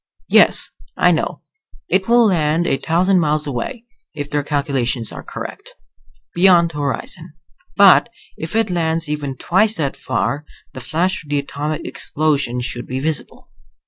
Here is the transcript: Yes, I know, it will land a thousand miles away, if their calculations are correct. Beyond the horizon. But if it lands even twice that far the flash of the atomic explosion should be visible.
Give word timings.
Yes, 0.29 0.71
I 0.97 1.11
know, 1.11 1.41
it 1.87 2.07
will 2.09 2.25
land 2.25 2.65
a 2.65 2.77
thousand 2.77 3.19
miles 3.19 3.45
away, 3.45 3.83
if 4.15 4.31
their 4.31 4.41
calculations 4.41 5.11
are 5.11 5.21
correct. 5.21 5.75
Beyond 6.33 6.71
the 6.71 6.79
horizon. 6.79 7.33
But 7.77 8.09
if 8.35 8.55
it 8.55 8.71
lands 8.71 9.07
even 9.07 9.37
twice 9.37 9.75
that 9.77 9.95
far 9.95 10.43
the 10.73 10.81
flash 10.81 11.23
of 11.23 11.29
the 11.29 11.37
atomic 11.37 11.85
explosion 11.85 12.61
should 12.61 12.87
be 12.87 12.99
visible. 12.99 13.49